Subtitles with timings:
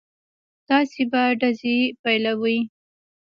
[0.67, 2.57] تاسې به ډزې پيلوئ.